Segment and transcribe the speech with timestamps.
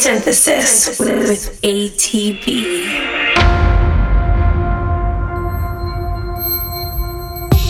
[0.00, 2.44] synthesis with ATB.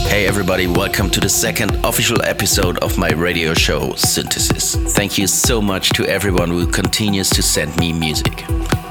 [0.06, 4.76] Hey everybody, welcome to the second official episode of my radio show Synthesis.
[4.94, 8.44] Thank you so much to everyone who continues to send me music.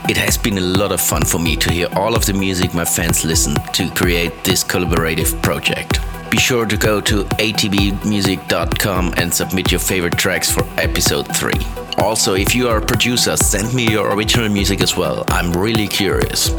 [0.10, 2.74] It has been a lot of fun for me to hear all of the music
[2.74, 6.00] my fans listen to create this collaborative project.
[6.32, 11.54] Be sure to go to atbmusic.com and submit your favorite tracks for episode 3.
[12.00, 15.24] Also, if you are a producer, send me your original music as well.
[15.28, 16.56] I'm really curious.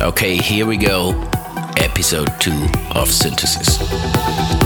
[0.00, 1.10] Okay, here we go.
[1.78, 2.52] Episode 2
[2.92, 4.65] of Synthesis.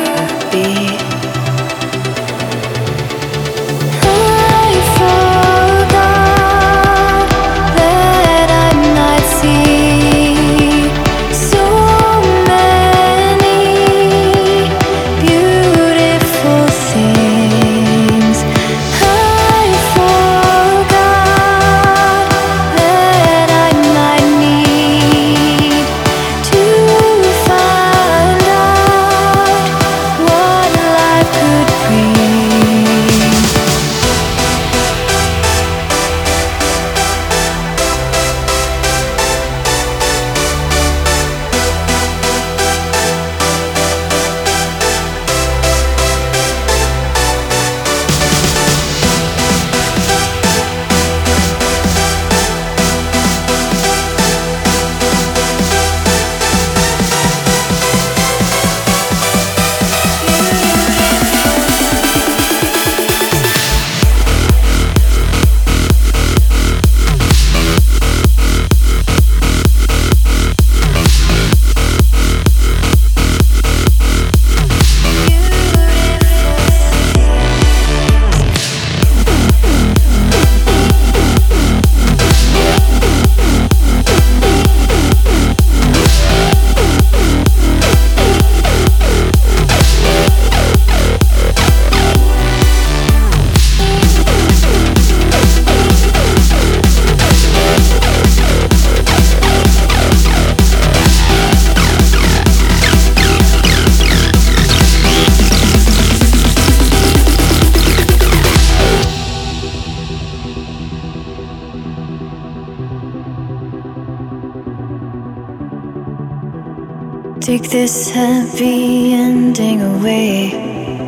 [117.73, 120.51] happy ending away.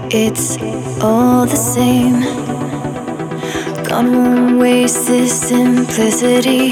[0.10, 0.58] It's
[1.02, 2.22] all the same.
[3.84, 6.72] God won't waste this simplicity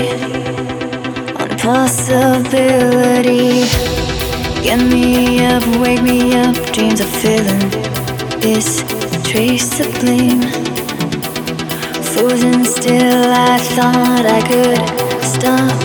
[1.36, 3.66] on possibility.
[4.64, 7.70] Get me up, wake me up, dreams are filling
[8.40, 8.86] this
[9.30, 10.42] trace of blame.
[12.14, 14.80] Frozen still, I thought I could
[15.22, 15.80] stop.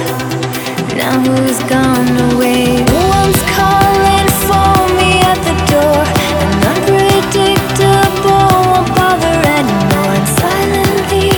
[0.97, 3.06] Now who's gone away?
[3.26, 6.02] Once calling for me at the door,
[6.43, 10.12] and unpredictable won't bother anymore.
[10.14, 11.31] And silently,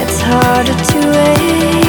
[0.00, 1.00] it's harder to
[1.34, 1.85] ignore.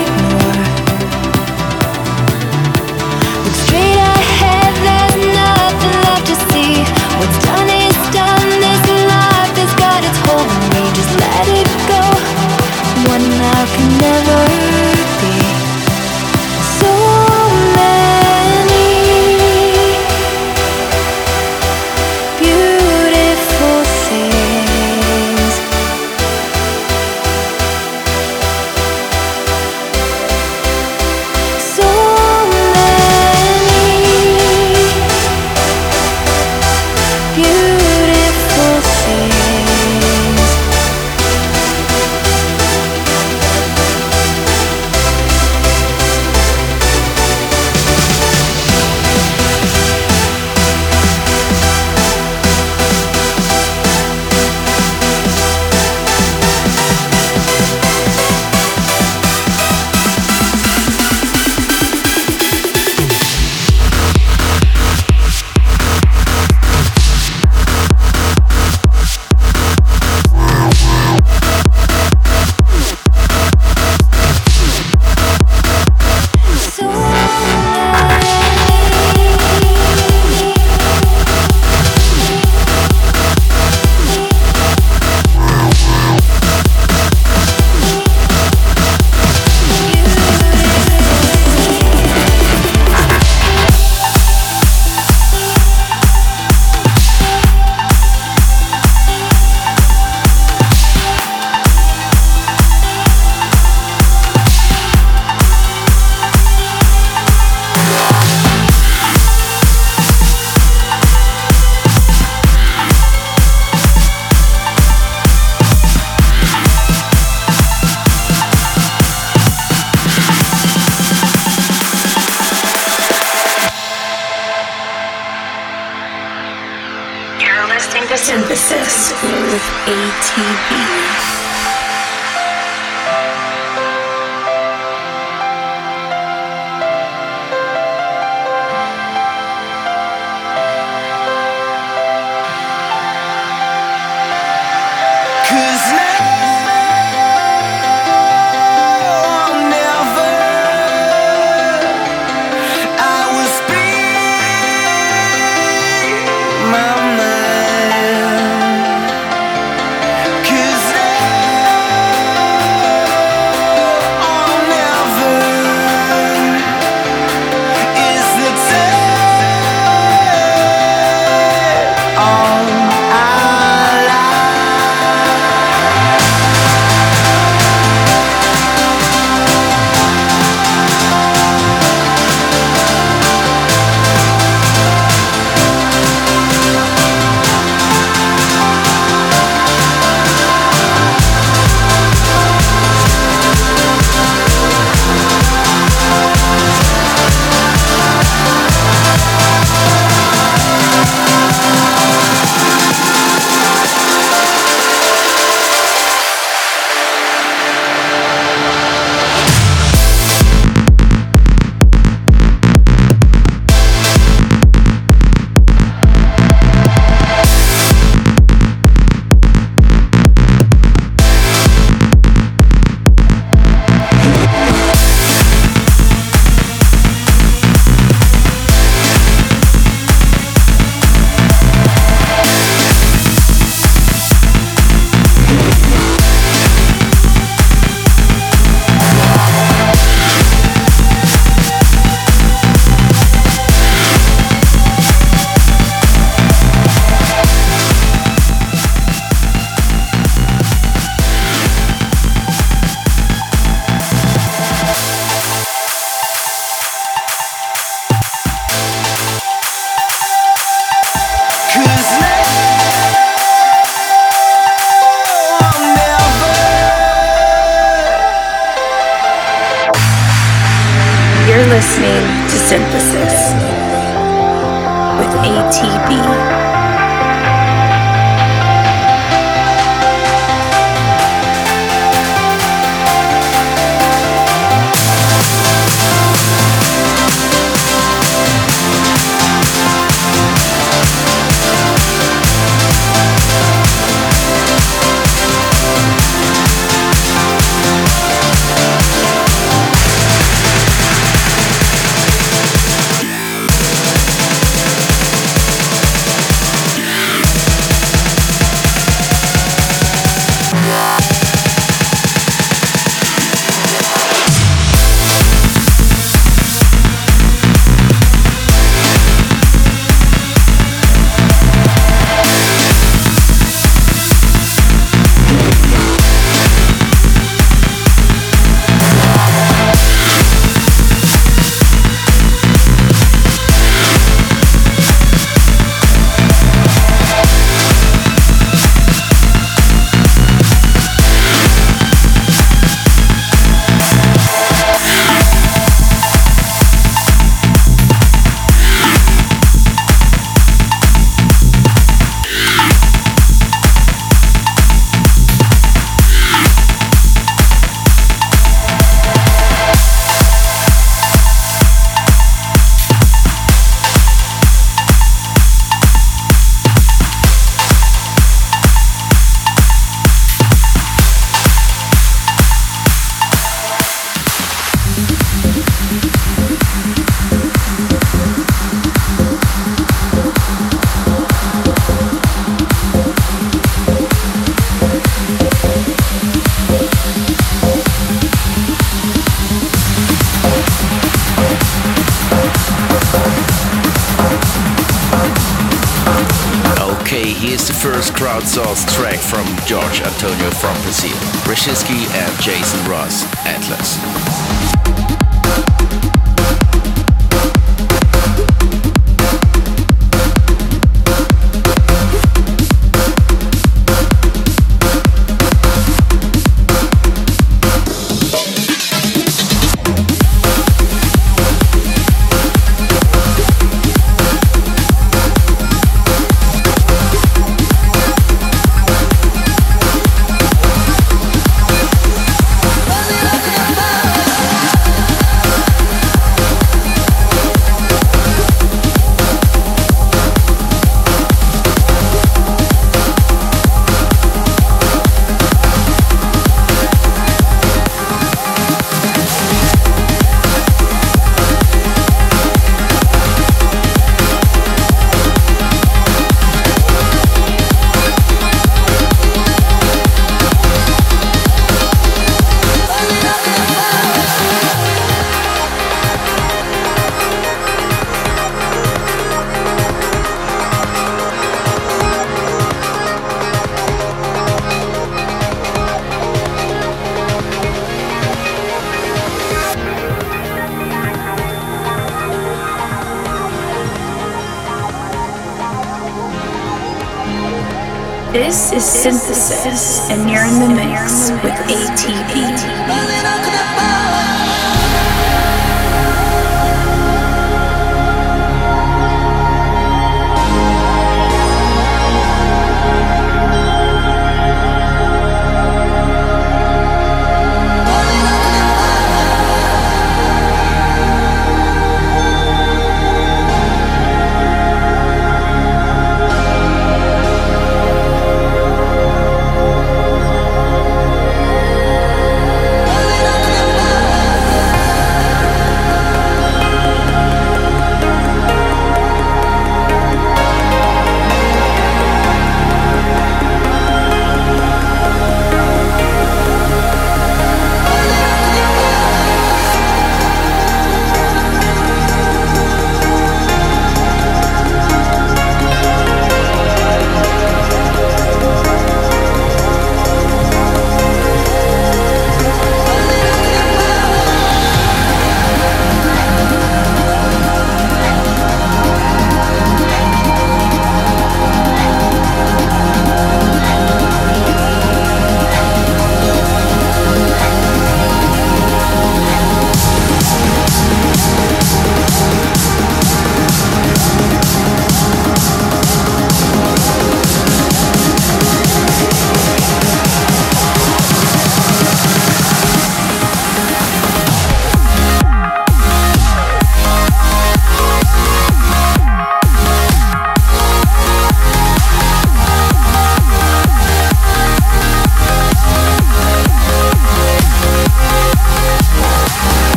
[489.08, 492.97] Synthesis, and you're in the mix with ATB.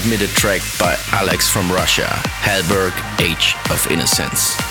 [0.00, 2.08] Submitted track by Alex from Russia,
[2.42, 4.63] Hellberg, Age of Innocence.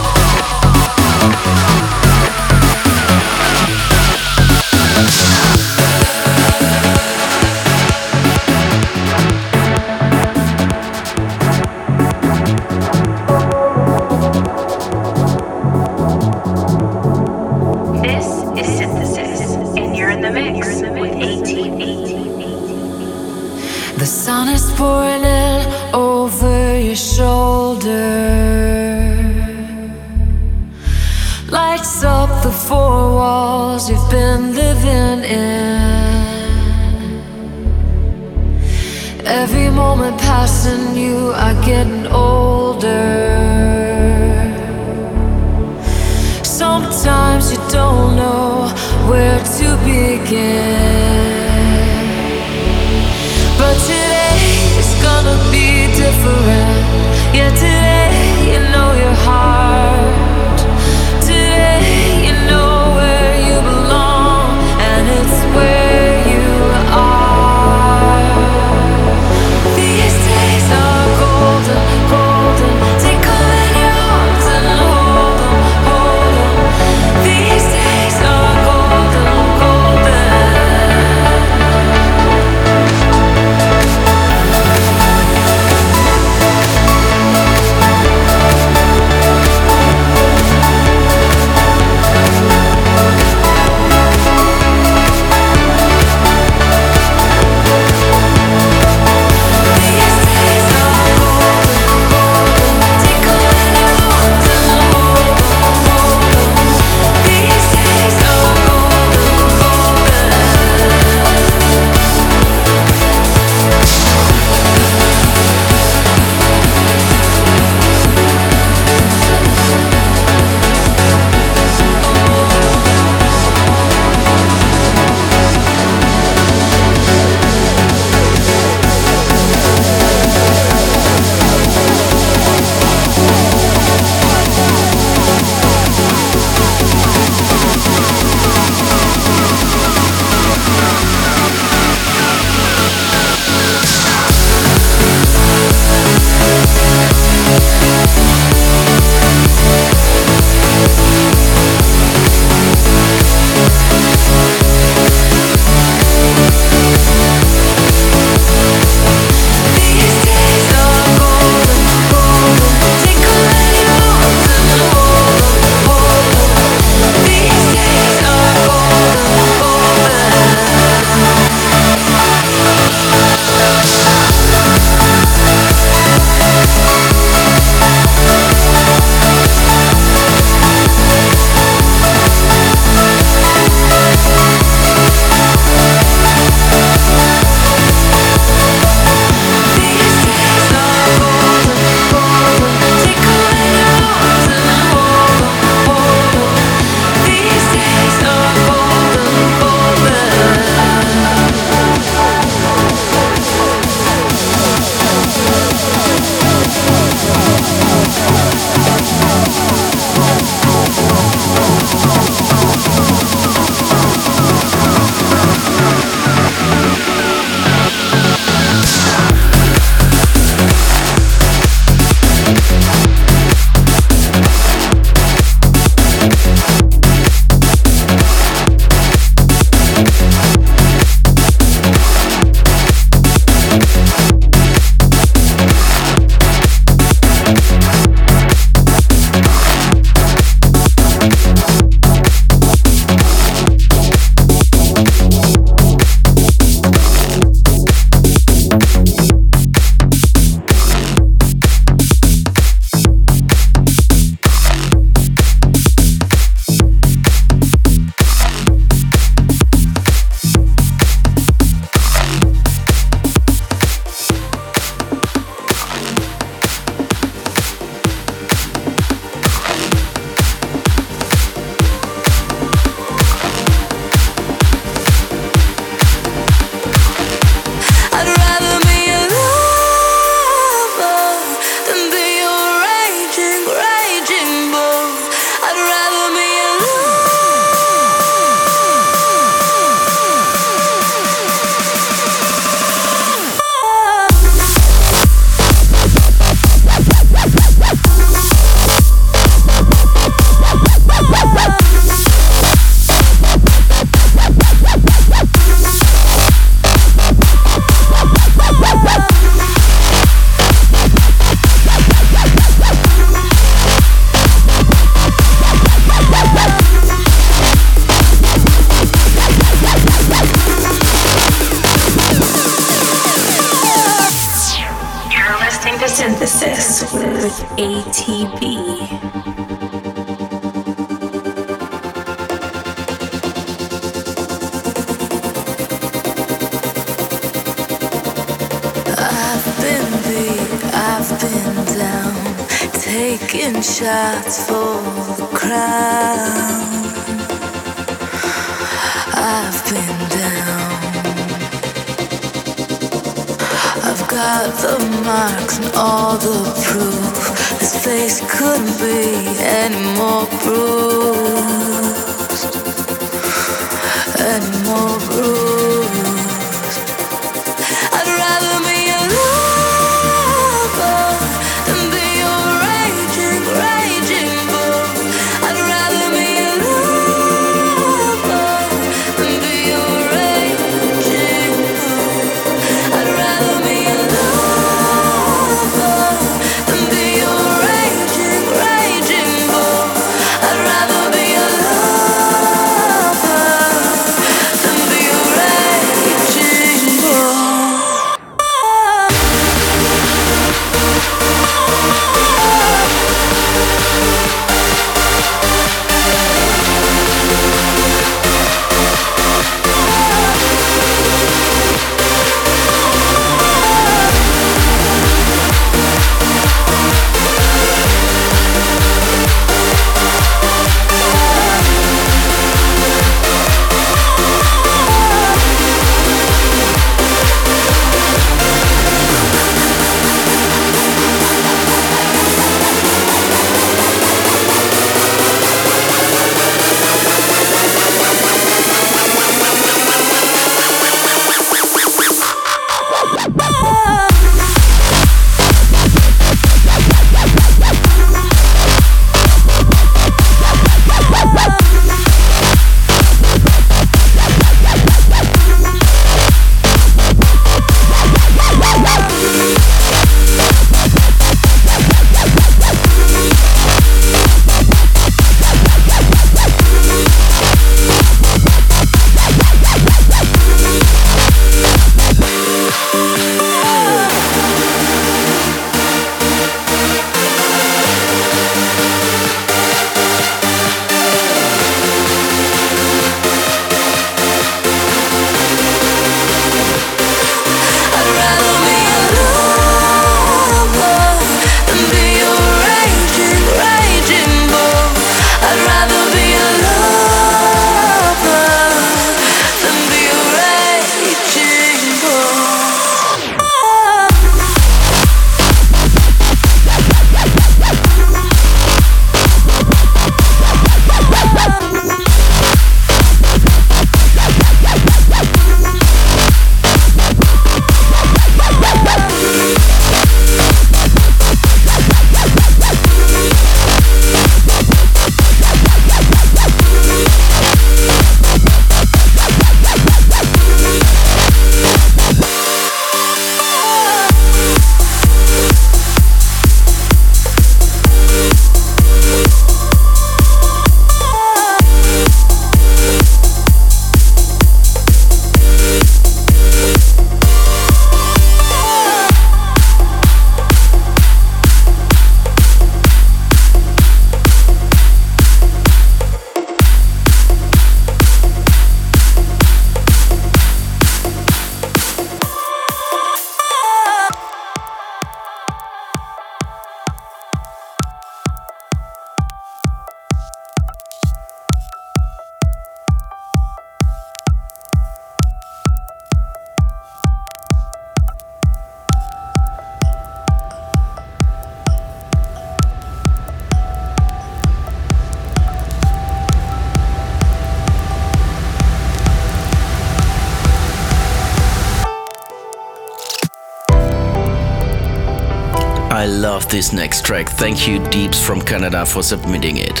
[596.78, 597.48] This next track.
[597.48, 600.00] Thank you, Deeps from Canada, for submitting it.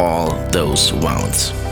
[0.00, 1.65] All those wounds.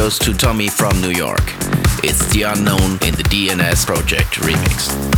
[0.00, 1.52] Goes to Tommy from New York.
[2.02, 5.09] It's The Unknown in the DNS Project remix.